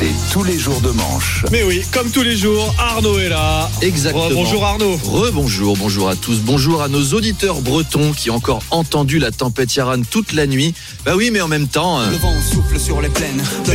C'est 0.00 0.32
tous 0.32 0.42
les 0.44 0.58
jours 0.58 0.80
de 0.80 0.88
manche. 0.92 1.44
Mais 1.52 1.62
oui, 1.62 1.82
comme 1.92 2.10
tous 2.10 2.22
les 2.22 2.34
jours, 2.34 2.74
Arnaud 2.78 3.18
est 3.18 3.28
là. 3.28 3.68
Exactement. 3.82 4.30
bonjour 4.32 4.64
Arnaud. 4.64 4.98
Rebonjour, 5.04 5.76
bonjour 5.76 6.08
à 6.08 6.16
tous. 6.16 6.38
Bonjour 6.38 6.82
à 6.82 6.88
nos 6.88 7.02
auditeurs 7.12 7.60
bretons 7.60 8.12
qui 8.12 8.30
ont 8.30 8.36
encore 8.36 8.62
entendu 8.70 9.18
la 9.18 9.30
tempête 9.30 9.74
Yaran 9.76 10.00
toute 10.10 10.32
la 10.32 10.46
nuit. 10.46 10.72
Bah 11.04 11.12
oui, 11.16 11.28
mais 11.30 11.42
en 11.42 11.48
même 11.48 11.68
temps. 11.68 12.00
euh, 12.00 12.10
Le 12.12 12.16
vent 12.16 12.34
souffle 12.40 12.80
sur 12.80 13.02
les 13.02 13.10
plaines 13.10 13.42
de 13.66 13.72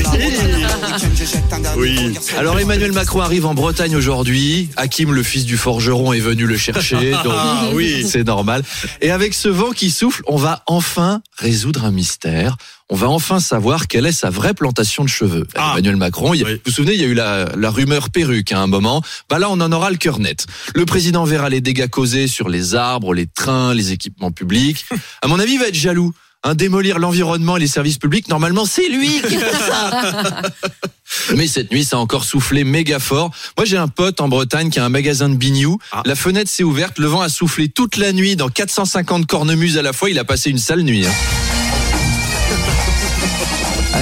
la 1.64 1.76
Oui. 1.78 2.16
Alors 2.40 2.60
Emmanuel 2.60 2.92
Macron 2.92 3.22
arrive 3.22 3.46
en 3.46 3.54
Bretagne 3.54 3.96
aujourd'hui. 3.96 4.70
Hakim, 4.78 5.14
le 5.14 5.22
fils 5.22 5.46
du 5.46 5.58
forgeron, 5.58 6.12
est 6.12 6.20
venu 6.20 6.48
le 6.48 6.58
chercher. 6.58 7.12
Donc 7.24 7.34
Ah 7.38 7.66
oui. 7.74 8.04
c'est 8.10 8.24
normal. 8.26 8.64
Et 9.02 9.12
avec 9.12 9.36
ce 9.36 9.48
vent 9.48 9.70
qui 9.70 9.92
souffle, 9.92 10.24
on 10.26 10.38
va 10.38 10.64
enfin 10.66 11.22
résoudre 11.38 11.86
un 11.86 11.92
mystère. 11.92 12.58
On 12.90 12.96
va 12.96 13.10
enfin 13.10 13.40
savoir 13.40 13.88
quelle 13.88 14.06
est 14.06 14.12
sa 14.12 14.30
vraie 14.30 14.54
plantation 14.54 15.04
de 15.04 15.10
cheveux. 15.10 15.48
Ah. 15.56 15.72
Emmanuel 15.74 15.96
Macron, 15.96 16.36
il 16.36 16.44
vous 16.44 16.52
vous 16.66 16.72
souvenez, 16.72 16.94
il 16.94 17.02
y 17.02 17.04
a 17.04 17.08
eu 17.08 17.16
la, 17.16 17.50
la 17.58 17.72
rumeur 17.72 18.12
perruque 18.12 18.52
à 18.52 18.60
un 18.60 18.68
moment. 18.68 19.02
Bah 19.28 19.40
là, 19.40 19.50
on 19.50 19.60
en 19.60 19.72
aura 19.72 19.90
le 19.90 19.98
cœur 19.98 20.20
net. 20.20 20.46
Le 20.76 20.86
président 20.86 21.24
verra 21.24 21.50
les 21.50 21.62
dégâts 21.62 21.88
causés 21.88 22.28
sur 22.28 22.48
les 22.48 22.76
arbres, 22.76 23.16
les 23.16 23.26
trains, 23.26 23.74
les 23.74 23.92
équipements 23.92 24.32
publics. 24.32 24.86
À 25.24 25.28
mon 25.28 25.40
avis, 25.40 25.54
il 25.54 25.60
va 25.60 25.68
être 25.68 25.76
jaloux. 25.76 26.14
Hein, 26.48 26.54
démolir 26.54 27.00
l'environnement 27.00 27.58
et 27.58 27.60
les 27.60 27.66
services 27.68 27.98
publics, 27.98 28.28
normalement, 28.30 28.66
c'est 28.68 28.88
lui 28.88 29.20
qui 29.28 29.36
fait 29.36 29.52
ça. 29.52 30.44
Mais 31.36 31.48
cette 31.48 31.72
nuit, 31.72 31.84
ça 31.84 31.96
a 31.96 32.00
encore 32.00 32.24
soufflé 32.24 32.64
méga 32.64 33.00
fort. 33.00 33.32
Moi, 33.58 33.66
j'ai 33.66 33.78
un 33.78 33.88
pote 33.88 34.22
en 34.22 34.28
Bretagne 34.28 34.70
qui 34.70 34.80
a 34.80 34.86
un 34.86 34.90
magasin 34.90 35.28
de 35.28 35.36
bignou. 35.36 35.80
Ah. 35.92 36.04
La 36.06 36.14
fenêtre 36.14 36.52
s'est 36.52 36.62
ouverte, 36.62 37.00
le 37.00 37.08
vent 37.08 37.22
a 37.22 37.30
soufflé 37.30 37.68
toute 37.68 37.98
la 37.98 38.14
nuit 38.14 38.36
dans 38.36 38.50
450 38.50 39.26
cornemuses 39.26 39.80
à 39.80 39.82
la 39.82 39.92
fois. 39.92 40.12
Il 40.12 40.20
a 40.20 40.24
passé 40.24 40.52
une 40.52 40.60
sale 40.60 40.82
nuit. 40.84 41.08
hein. 41.08 41.55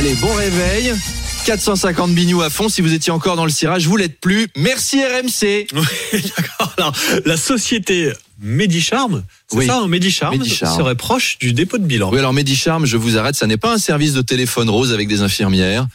Allez, 0.03 0.15
bon 0.15 0.33
réveil. 0.33 0.93
450 1.45 2.13
bignous 2.13 2.41
à 2.41 2.49
fond. 2.49 2.67
Si 2.67 2.81
vous 2.81 2.91
étiez 2.93 3.13
encore 3.13 3.37
dans 3.37 3.45
le 3.45 3.51
cirage, 3.51 3.87
vous 3.87 3.95
l'êtes 3.95 4.19
plus. 4.19 4.47
Merci 4.57 5.01
RMC. 5.01 5.67
Oui, 6.13 6.21
d'accord. 6.35 6.73
Alors, 6.77 6.93
la 7.25 7.37
société 7.37 8.11
Medicharm, 8.41 9.23
c'est 9.47 9.57
Oui. 9.59 9.65
ça, 9.65 9.77
hein, 9.77 9.87
Medicharm, 9.87 10.37
Medicharm. 10.37 10.77
serait 10.77 10.95
proche 10.95 11.37
du 11.39 11.53
dépôt 11.53 11.77
de 11.77 11.85
bilan. 11.85 12.09
Oui, 12.11 12.19
alors 12.19 12.33
Medicharm, 12.33 12.85
je 12.85 12.97
vous 12.97 13.17
arrête. 13.17 13.35
Ça 13.35 13.47
n'est 13.47 13.55
pas 13.55 13.73
un 13.73 13.77
service 13.77 14.11
de 14.11 14.21
téléphone 14.21 14.69
rose 14.69 14.91
avec 14.91 15.07
des 15.07 15.21
infirmières. 15.21 15.87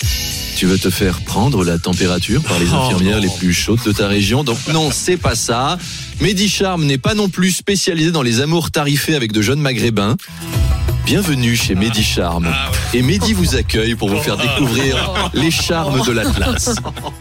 Tu 0.56 0.64
veux 0.64 0.78
te 0.78 0.88
faire 0.88 1.20
prendre 1.20 1.62
la 1.62 1.78
température 1.78 2.42
par 2.42 2.58
les 2.58 2.66
Oh, 2.72 2.76
infirmières 2.76 3.20
les 3.20 3.28
plus 3.38 3.52
chaudes 3.52 3.82
de 3.84 3.92
ta 3.92 4.08
région? 4.08 4.42
Donc 4.42 4.56
non, 4.72 4.90
c'est 4.90 5.18
pas 5.18 5.34
ça. 5.34 5.76
Medicharm 6.22 6.82
n'est 6.86 6.96
pas 6.96 7.12
non 7.12 7.28
plus 7.28 7.50
spécialisé 7.52 8.10
dans 8.10 8.22
les 8.22 8.40
amours 8.40 8.70
tarifés 8.70 9.14
avec 9.16 9.32
de 9.32 9.42
jeunes 9.42 9.60
maghrébins. 9.60 10.16
Bienvenue 11.08 11.56
chez 11.56 11.74
Medicharm. 11.74 12.46
Ah, 12.52 12.70
Et 12.92 13.00
Mehdi 13.00 13.32
vous 13.32 13.56
accueille 13.56 13.94
pour 13.94 14.10
vous 14.10 14.18
faire 14.20 14.36
découvrir 14.36 15.30
les 15.32 15.50
charmes 15.50 16.04
de 16.04 16.12
l'Atlas. 16.12 16.74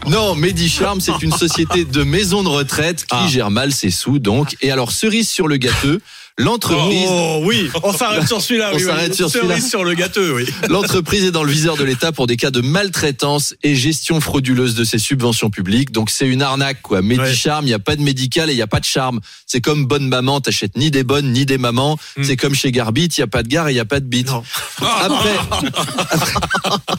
Non, 0.06 0.34
Medicharm, 0.34 1.00
c'est 1.00 1.22
une 1.22 1.32
société 1.32 1.86
de 1.86 2.02
maisons 2.02 2.42
de 2.42 2.50
retraite 2.50 3.06
qui 3.06 3.16
Ah. 3.18 3.26
gère 3.26 3.50
mal 3.50 3.72
ses 3.72 3.90
sous, 3.90 4.18
donc. 4.18 4.56
Et 4.60 4.70
alors, 4.70 4.92
cerise 4.92 5.30
sur 5.30 5.48
le 5.48 5.56
gâteau, 5.56 5.96
l'entreprise 6.38 7.06
Oh 7.08 7.40
oui, 7.44 7.68
on 7.82 7.92
s'arrête 7.96 8.26
sur 8.26 8.40
celui-là. 8.40 8.70
On 8.72 8.76
oui, 8.76 8.82
oui. 8.82 8.88
s'arrête 8.88 9.14
sur 9.14 9.28
celui-là. 9.28 9.60
sur 9.60 9.84
le 9.84 9.94
gâteau, 9.94 10.36
oui. 10.36 10.46
L'entreprise 10.68 11.24
est 11.24 11.30
dans 11.30 11.44
le 11.44 11.52
viseur 11.52 11.76
de 11.76 11.84
l'État 11.84 12.12
pour 12.12 12.26
des 12.26 12.36
cas 12.36 12.50
de 12.50 12.60
maltraitance 12.60 13.54
et 13.62 13.74
gestion 13.74 14.20
frauduleuse 14.20 14.74
de 14.74 14.84
ses 14.84 14.98
subventions 14.98 15.50
publiques. 15.50 15.92
Donc 15.92 16.10
c'est 16.10 16.26
une 16.26 16.42
arnaque, 16.42 16.80
quoi. 16.82 17.02
Medicharm, 17.02 17.64
il 17.64 17.68
n'y 17.68 17.74
a 17.74 17.78
pas 17.78 17.96
de 17.96 18.02
médical 18.02 18.48
et 18.48 18.52
il 18.52 18.56
n'y 18.56 18.62
a 18.62 18.66
pas 18.66 18.80
de 18.80 18.84
charme. 18.84 19.20
C'est 19.46 19.60
comme 19.60 19.86
bonne 19.86 20.08
maman, 20.08 20.40
t'achètes 20.40 20.76
ni 20.76 20.90
des 20.90 21.04
bonnes 21.04 21.32
ni 21.32 21.44
des 21.46 21.58
mamans. 21.58 21.98
Hmm. 22.16 22.24
C'est 22.24 22.36
comme 22.36 22.54
chez 22.54 22.72
Garbit, 22.72 23.06
il 23.06 23.20
n'y 23.20 23.24
a 23.24 23.28
pas 23.28 23.42
de 23.42 23.48
gare 23.48 23.68
et 23.68 23.72
il 23.72 23.74
n'y 23.74 23.80
a 23.80 23.84
pas 23.84 24.00
de 24.00 24.06
bite. 24.06 24.28
Non. 24.28 24.42
Après, 25.00 25.36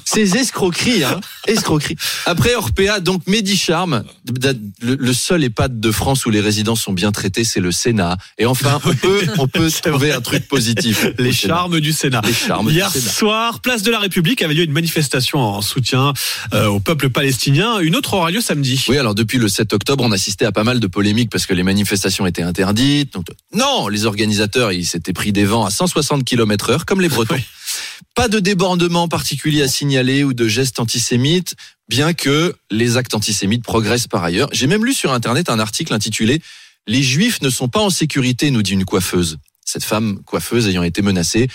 ces 0.06 0.38
escroqueries, 0.38 1.04
hein, 1.04 1.20
escroqueries. 1.48 1.96
Après 2.26 2.56
Orpea, 2.56 3.00
donc 3.00 3.26
Medicharm, 3.28 4.04
le, 4.82 4.96
le 4.96 5.14
seul 5.14 5.44
EHPAD 5.44 5.80
de 5.80 5.92
France 5.92 6.26
où 6.26 6.30
les 6.30 6.42
résidents 6.42 6.76
sont 6.76 6.94
bien 6.94 7.12
traités, 7.12 7.44
c'est 7.44 7.60
le 7.60 7.72
Sénat. 7.72 8.18
Et 8.38 8.46
enfin, 8.46 8.80
on 8.86 8.94
peut, 8.94 9.22
on 9.38 9.48
peut 9.48 9.70
trouver 9.72 10.12
un 10.12 10.22
truc 10.22 10.48
positif. 10.48 11.06
Les 11.18 11.32
Sénat. 11.34 11.54
charmes 11.56 11.80
du 11.80 11.92
Sénat. 11.94 12.22
Les 12.26 12.34
charmes 12.34 12.68
du 12.68 12.74
Hier 12.74 12.90
Sénat. 12.92 13.10
soir, 13.12 13.60
place 13.62 13.84
de 13.84 13.92
la 13.92 14.00
République, 14.00 14.42
avait 14.42 14.54
lieu 14.54 14.64
une 14.64 14.72
manifestation 14.72 15.40
en 15.40 15.62
soutien 15.62 16.14
euh, 16.54 16.68
au 16.68 16.80
peuple 16.80 17.10
palestinien. 17.10 17.80
Une 17.80 17.96
autre 17.96 18.14
aura 18.14 18.32
lieu 18.32 18.42
samedi. 18.42 18.84
Oui, 18.88 18.98
alors 18.98 19.16
depuis 19.16 19.38
le 19.38 19.48
7 19.48 19.74
octobre, 19.74 20.04
on 20.04 20.12
assistait 20.12 20.46
à 20.46 20.52
pas 20.52 20.64
mal 20.64 20.80
de 20.80 20.88
polémiques 20.88 21.30
parce 21.30 21.46
que 21.46 21.54
les 21.54 21.64
manifestations 21.64 22.26
étaient 22.26 22.44
interdites. 22.44 23.14
Donc, 23.14 23.28
non, 23.54 23.88
les 23.88 24.06
organisateurs, 24.06 24.72
ils 24.72 24.86
s'étaient 24.86 25.14
pris 25.14 25.32
des 25.32 25.46
vents 25.46 25.66
à 25.66 25.70
160 25.70 26.24
km 26.24 26.70
heure, 26.72 26.86
comme 26.86 27.02
les 27.02 27.10
Bretons. 27.10 27.36
Oui. 27.36 27.42
Pas 28.16 28.28
de 28.28 28.40
débordement 28.40 29.08
particulier 29.08 29.62
à 29.62 29.68
signaler 29.68 30.24
ou 30.24 30.34
de 30.34 30.48
gestes 30.48 30.80
antisémites, 30.80 31.56
bien 31.88 32.14
que 32.14 32.56
les 32.72 32.98
actes 32.98 33.14
antisémites 33.14 33.64
progressent 33.64 34.08
par 34.08 34.24
ailleurs. 34.24 34.50
J'ai 34.52 34.68
même 34.68 34.84
lu 34.86 34.94
sur 34.94 35.14
Internet 35.14 35.50
un 35.50 35.60
article 35.60 35.94
intitulé 35.94 36.42
Les 36.88 37.04
Juifs 37.04 37.42
ne 37.42 37.50
sont 37.50 37.68
pas 37.68 37.80
en 37.82 37.90
sécurité, 37.90 38.52
nous 38.52 38.64
dit 38.64 38.74
une 38.74 38.86
coiffeuse. 38.86 39.38
Cette 39.66 39.84
femme 39.84 40.22
coiffeuse 40.26 40.68
ayant 40.68 40.84
été 40.84 41.02
menacée. 41.02 41.48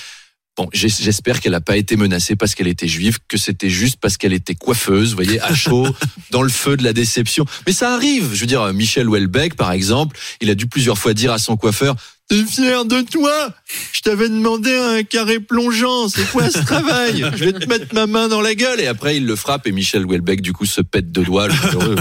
Bon, 0.56 0.68
j'es- 0.72 0.88
j'espère 0.88 1.40
qu'elle 1.40 1.50
n'a 1.50 1.60
pas 1.60 1.76
été 1.76 1.96
menacée 1.96 2.36
parce 2.36 2.54
qu'elle 2.54 2.68
était 2.68 2.86
juive, 2.86 3.18
que 3.26 3.36
c'était 3.36 3.70
juste 3.70 3.96
parce 4.00 4.16
qu'elle 4.16 4.32
était 4.32 4.54
coiffeuse, 4.54 5.10
vous 5.10 5.16
voyez, 5.16 5.40
à 5.40 5.52
chaud, 5.52 5.88
dans 6.30 6.42
le 6.42 6.48
feu 6.48 6.76
de 6.76 6.84
la 6.84 6.92
déception. 6.92 7.44
Mais 7.66 7.72
ça 7.72 7.92
arrive. 7.92 8.32
Je 8.32 8.38
veux 8.40 8.46
dire, 8.46 8.72
Michel 8.72 9.08
Houellebecq, 9.08 9.56
par 9.56 9.72
exemple, 9.72 10.16
il 10.40 10.50
a 10.50 10.54
dû 10.54 10.68
plusieurs 10.68 10.96
fois 10.96 11.12
dire 11.12 11.32
à 11.32 11.38
son 11.38 11.56
coiffeur, 11.56 11.96
T'es 12.26 12.42
fier 12.46 12.86
de 12.86 13.02
toi 13.02 13.52
Je 13.92 14.00
t'avais 14.00 14.30
demandé 14.30 14.74
un 14.74 15.02
carré 15.02 15.40
plongeant. 15.40 16.08
C'est 16.08 16.24
quoi 16.30 16.48
ce 16.50 16.58
travail? 16.60 17.22
Je 17.36 17.44
vais 17.44 17.52
te 17.52 17.66
mettre 17.68 17.92
ma 17.94 18.06
main 18.06 18.28
dans 18.28 18.40
la 18.40 18.54
gueule. 18.54 18.80
Et 18.80 18.86
après, 18.86 19.18
il 19.18 19.26
le 19.26 19.36
frappe 19.36 19.66
et 19.66 19.72
Michel 19.72 20.06
Houellebecq, 20.06 20.40
du 20.40 20.54
coup, 20.54 20.64
se 20.64 20.80
pète 20.80 21.12
de 21.12 21.22
doigts. 21.22 21.48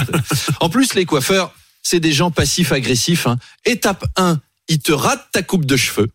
en 0.62 0.70
plus, 0.70 0.94
les 0.94 1.04
coiffeurs, 1.04 1.54
c'est 1.84 2.00
des 2.00 2.12
gens 2.14 2.32
passifs-agressifs. 2.32 3.28
hein. 3.28 3.38
Étape 3.66 4.06
1, 4.18 4.40
ils 4.70 4.80
te 4.80 4.92
ratent 4.92 5.28
ta 5.32 5.44
coupe 5.44 5.66
de 5.66 5.78
cheveux. 5.78 6.10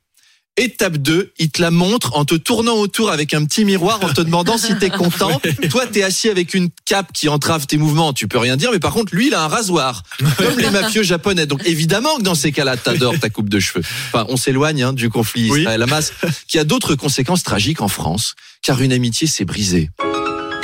Étape 0.61 0.97
2, 0.97 1.33
il 1.39 1.51
te 1.51 1.62
la 1.62 1.71
montre 1.71 2.17
en 2.17 2.25
te 2.25 2.34
tournant 2.34 2.75
autour 2.79 3.12
avec 3.12 3.33
un 3.33 3.45
petit 3.45 3.65
miroir 3.65 4.03
en 4.03 4.12
te 4.12 4.21
demandant 4.21 4.59
si 4.59 4.77
t'es 4.77 4.91
content. 4.91 5.41
Toi, 5.71 5.87
t'es 5.87 6.03
assis 6.03 6.29
avec 6.29 6.53
une 6.53 6.69
cape 6.84 7.12
qui 7.12 7.29
entrave 7.29 7.69
tes 7.69 7.77
mouvements, 7.77 8.12
tu 8.12 8.27
peux 8.27 8.39
rien 8.39 8.56
dire, 8.56 8.73
mais 8.73 8.81
par 8.81 8.93
contre, 8.93 9.15
lui, 9.15 9.29
il 9.29 9.34
a 9.34 9.45
un 9.45 9.47
rasoir, 9.47 10.03
comme 10.37 10.59
les 10.59 10.71
mafieux 10.71 11.05
japonais. 11.05 11.47
Donc 11.47 11.65
évidemment 11.65 12.17
que 12.17 12.23
dans 12.23 12.35
ces 12.35 12.50
cas-là, 12.50 12.77
t'adores 12.77 13.21
ta 13.21 13.31
coupe 13.31 13.49
de 13.49 13.61
cheveux. 13.61 13.85
Enfin, 14.09 14.27
on 14.31 14.37
s'éloigne 14.37 14.83
hein, 14.83 14.93
du 14.93 15.11
conflit 15.11 15.49
Oui. 15.49 15.61
Israël-Hamas, 15.61 16.12
qui 16.49 16.59
a 16.59 16.65
d'autres 16.65 16.97
conséquences 16.97 17.45
tragiques 17.45 17.81
en 17.81 17.89
France, 17.89 18.35
car 18.61 18.83
une 18.83 18.93
amitié 18.93 19.29
s'est 19.29 19.45
brisée. 19.45 19.91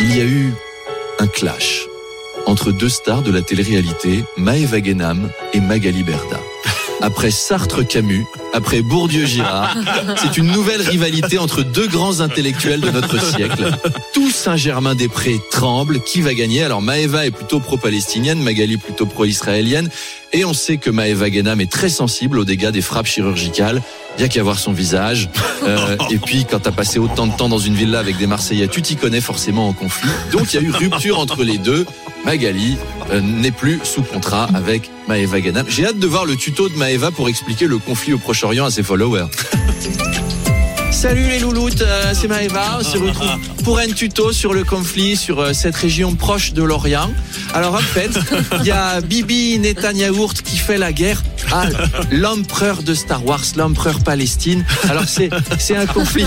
Il 0.01 0.17
y 0.17 0.21
a 0.21 0.25
eu 0.25 0.53
un 1.21 1.29
clash 1.29 1.83
entre 2.47 2.73
deux 2.73 2.89
stars 2.89 3.23
de 3.23 3.31
la 3.31 3.43
télé-réalité, 3.43 4.25
Maëva 4.37 4.81
Guénam 4.81 5.31
et 5.53 5.61
Magali 5.61 6.03
Berda. 6.03 6.41
Après 7.01 7.31
Sartre-Camus, 7.31 8.25
après 8.53 8.81
Bourdieu-Girard, 8.81 9.77
c'est 10.17 10.39
une 10.39 10.47
nouvelle 10.47 10.81
rivalité 10.81 11.39
entre 11.39 11.63
deux 11.63 11.87
grands 11.87 12.21
intellectuels 12.21 12.81
de 12.81 12.91
notre 12.91 13.23
siècle. 13.23 13.71
Tout 14.15 14.31
Saint-Germain-des-Prés 14.31 15.39
tremble. 15.51 16.01
Qui 16.01 16.23
va 16.23 16.33
gagner? 16.33 16.63
Alors 16.63 16.81
Maëva 16.81 17.27
est 17.27 17.31
plutôt 17.31 17.61
pro-palestinienne, 17.61 18.43
Magali 18.43 18.79
plutôt 18.79 19.07
pro-israélienne. 19.07 19.91
Et 20.33 20.45
on 20.45 20.55
sait 20.55 20.79
que 20.79 20.89
Maëva 20.89 21.31
Guénam 21.31 21.61
est 21.61 21.71
très 21.71 21.91
sensible 21.91 22.39
aux 22.39 22.45
dégâts 22.45 22.71
des 22.71 22.81
frappes 22.81 23.07
chirurgicales. 23.07 23.83
Il 24.17 24.23
y 24.23 24.25
a 24.25 24.29
qu'à 24.29 24.43
voir 24.43 24.59
son 24.59 24.73
visage. 24.73 25.29
Euh, 25.65 25.97
et 26.11 26.19
puis, 26.19 26.45
quand 26.45 26.59
t'as 26.59 26.73
passé 26.73 26.99
autant 26.99 27.27
de 27.27 27.35
temps 27.35 27.49
dans 27.49 27.59
une 27.59 27.75
villa 27.75 27.99
avec 27.99 28.19
des 28.19 28.27
Marseillais, 28.27 28.69
tu 28.69 28.83
t'y 28.83 28.97
connais 28.97 29.23
forcément 29.23 29.67
en 29.67 29.73
conflit. 29.73 30.11
Donc, 30.31 30.53
il 30.53 30.61
y 30.61 30.63
a 30.63 30.69
eu 30.69 30.71
rupture 30.71 31.19
entre 31.19 31.43
les 31.43 31.57
deux. 31.57 31.87
Magali 32.27 32.77
euh, 33.11 33.23
n'est 33.23 33.51
plus 33.51 33.81
sous 33.83 34.03
contrat 34.03 34.47
avec 34.55 34.91
Maëva 35.09 35.41
Guénam. 35.41 35.65
J'ai 35.67 35.87
hâte 35.87 35.99
de 35.99 36.07
voir 36.07 36.27
le 36.27 36.37
tuto 36.37 36.69
de 36.69 36.75
Maëva 36.75 37.13
pour 37.13 37.31
expliquer 37.31 37.67
le 37.67 37.79
conflit 37.79 38.13
au 38.13 38.19
Proche-Orient 38.19 38.67
à 38.67 38.71
ses 38.71 38.83
followers. 38.83 39.29
Salut 40.91 41.27
les 41.27 41.39
louloutes, 41.39 41.81
euh, 41.81 42.13
c'est 42.13 42.29
Maëva. 42.29 42.79
On 42.81 42.85
se 42.85 42.99
retrouve 42.99 43.39
pour 43.65 43.79
un 43.79 43.87
tuto 43.87 44.31
sur 44.31 44.53
le 44.53 44.63
conflit 44.63 45.17
sur 45.17 45.41
euh, 45.41 45.55
cette 45.55 45.75
région 45.75 46.15
proche 46.15 46.53
de 46.53 46.63
l'Orient. 46.63 47.11
Alors 47.55 47.75
en 47.75 47.79
fait, 47.79 48.11
il 48.61 48.67
y 48.67 48.71
a 48.71 49.01
Bibi 49.01 49.59
Netanyahu 49.59 50.29
qui 50.45 50.59
fait 50.59 50.77
la 50.77 50.93
guerre 50.93 51.23
à 51.51 51.67
l'empereur 52.11 52.83
de 52.83 52.93
Star 52.93 53.25
Wars, 53.25 53.45
l'empereur 53.57 54.01
Palestine. 54.01 54.65
Alors 54.89 55.09
c'est 55.09 55.31
c'est 55.59 55.77
un 55.77 55.87
conflit. 55.87 56.27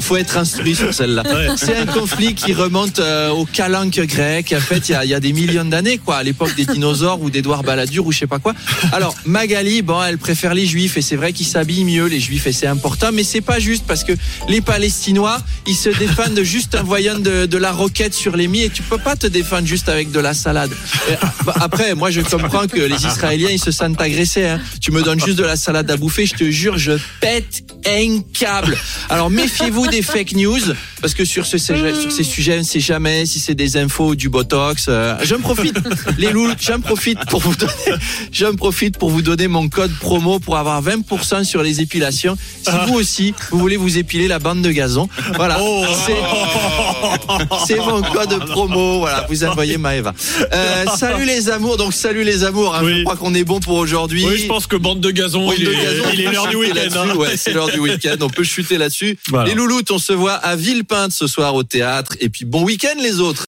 Faut 0.00 0.16
être 0.16 0.36
instruit 0.36 0.74
sur 0.74 0.92
celle-là. 0.92 1.22
C'est 1.56 1.76
un 1.76 1.86
conflit 1.86 2.34
qui 2.34 2.52
remonte 2.52 2.98
euh, 2.98 3.30
au 3.30 3.44
calanque 3.44 4.00
grec. 4.00 4.52
En 4.56 4.60
fait, 4.60 4.88
il 4.88 4.98
y 5.04 5.08
y 5.08 5.14
a 5.14 5.20
des 5.20 5.32
millions 5.32 5.64
d'années, 5.64 5.98
quoi, 5.98 6.16
à 6.16 6.22
l'époque 6.24 6.54
des 6.56 6.66
dinosaures 6.66 7.22
ou 7.22 7.30
d'Édouard 7.30 7.62
Balladur 7.62 8.06
ou 8.06 8.12
je 8.12 8.18
sais 8.18 8.26
pas 8.26 8.40
quoi. 8.40 8.54
Alors 8.92 9.14
Magali, 9.24 9.82
bon, 9.82 10.02
elle 10.02 10.18
préfère 10.18 10.54
les 10.54 10.66
Juifs 10.66 10.96
et 10.96 11.02
c'est 11.02 11.16
vrai 11.16 11.32
qu'ils 11.32 11.46
s'habillent 11.46 11.84
mieux 11.84 12.06
les 12.06 12.20
Juifs 12.20 12.46
et 12.48 12.52
c'est 12.52 12.66
important, 12.66 13.10
mais 13.12 13.22
c'est 13.22 13.40
pas 13.40 13.60
juste 13.60 13.84
parce 13.86 14.02
que 14.02 14.12
les 14.48 14.60
Palestinois, 14.60 15.38
ils 15.66 15.76
se 15.76 15.90
défendent 15.90 16.23
juste 16.42 16.74
en 16.74 16.82
voyant 16.82 17.18
de, 17.18 17.46
de 17.46 17.58
la 17.58 17.72
roquette 17.72 18.14
sur 18.14 18.36
les 18.36 18.44
et 18.44 18.68
tu 18.70 18.82
peux 18.82 18.98
pas 18.98 19.16
te 19.16 19.26
défendre 19.26 19.66
juste 19.66 19.88
avec 19.88 20.10
de 20.12 20.20
la 20.20 20.34
salade. 20.34 20.70
Et, 21.10 21.14
bah, 21.44 21.54
après, 21.60 21.94
moi 21.94 22.10
je 22.10 22.20
comprends 22.20 22.66
que 22.66 22.80
les 22.80 23.06
Israéliens 23.06 23.50
ils 23.50 23.58
se 23.58 23.70
sentent 23.72 24.00
agressés. 24.00 24.46
hein. 24.46 24.60
Tu 24.80 24.92
me 24.92 25.02
donnes 25.02 25.20
juste 25.20 25.38
de 25.38 25.44
la 25.44 25.56
salade 25.56 25.90
à 25.90 25.96
bouffer, 25.96 26.26
je 26.26 26.34
te 26.34 26.50
jure, 26.50 26.78
je 26.78 26.92
pète 27.20 27.64
un 27.86 28.20
câble. 28.38 28.76
Alors 29.08 29.30
méfiez-vous 29.30 29.86
des 29.88 30.02
fake 30.02 30.32
news 30.32 30.60
parce 31.04 31.12
que 31.12 31.26
sur, 31.26 31.44
ce, 31.44 31.58
sujet- 31.58 31.94
sur 32.00 32.10
ces 32.10 32.24
sujets, 32.24 32.54
on 32.54 32.58
ne 32.60 32.62
sait 32.62 32.80
jamais 32.80 33.26
si 33.26 33.38
c'est 33.38 33.54
des 33.54 33.76
infos 33.76 34.08
ou 34.12 34.14
du 34.16 34.30
botox. 34.30 34.86
Euh, 34.88 35.14
j'en 35.22 35.38
profite, 35.38 35.76
les 36.18 36.30
loups, 36.32 36.48
j'en 36.58 36.80
profite 36.80 37.18
pour 37.28 37.40
vous 37.40 37.54
donner, 37.54 37.72
j'en 38.32 38.54
profite 38.54 38.96
pour 38.96 39.10
vous 39.10 39.20
donner 39.20 39.46
mon 39.46 39.68
code 39.68 39.92
promo 40.00 40.38
pour 40.38 40.56
avoir 40.56 40.82
20% 40.82 41.44
sur 41.44 41.62
les 41.62 41.82
épilations. 41.82 42.38
Si 42.62 42.70
vous 42.86 42.94
aussi, 42.94 43.34
vous 43.50 43.58
voulez 43.58 43.76
vous 43.76 43.98
épiler 43.98 44.28
la 44.28 44.38
bande 44.38 44.62
de 44.62 44.70
gazon, 44.70 45.06
voilà, 45.36 45.58
Oh. 45.60 45.84
c'est- 46.06 47.66
c'est 47.66 47.76
mon 47.78 48.00
code 48.00 48.38
promo. 48.46 49.00
Voilà, 49.00 49.26
vous 49.28 49.44
envoyez 49.44 49.76
Maëva. 49.76 50.14
Euh, 50.54 50.84
salut 50.96 51.26
les 51.26 51.50
amours, 51.50 51.76
donc 51.76 51.92
salut 51.92 52.24
les 52.24 52.44
amours. 52.44 52.74
hein, 52.74 52.80
Oui. 52.82 52.98
Je 53.00 53.02
crois 53.04 53.16
qu'on 53.16 53.34
est 53.34 53.44
bon 53.44 53.60
pour 53.60 53.76
aujourd'hui. 53.76 54.24
Oui, 54.26 54.38
je 54.38 54.46
pense 54.46 54.66
que 54.66 54.76
bande 54.76 55.00
de 55.00 55.10
gazon, 55.10 55.46
Bande 55.46 55.54
il, 55.58 55.66
de 55.66 55.70
est, 55.72 55.74
gazon, 55.76 56.04
il 56.14 56.20
est 56.20 56.26
on 56.26 56.30
peut 56.30 56.34
l'heure 56.34 56.46
du 56.48 56.56
week-end. 56.56 56.96
hein. 56.96 57.14
Ouais, 57.16 57.36
c'est 57.36 57.52
l'heure 57.52 57.68
du 57.70 57.78
week-end. 57.78 58.16
On 58.22 58.30
peut 58.30 58.44
chuter 58.44 58.78
là-dessus. 58.78 59.18
Voilà. 59.28 59.48
Les 59.48 59.54
louloutes, 59.54 59.90
on 59.90 59.98
se 59.98 60.12
voit 60.12 60.32
à 60.34 60.56
Villepinte 60.94 61.12
ce 61.12 61.26
soir 61.26 61.54
au 61.54 61.62
théâtre. 61.62 62.16
Et 62.20 62.28
puis 62.28 62.44
bon 62.44 62.62
week-end 62.62 62.94
les 63.02 63.20
autres. 63.20 63.42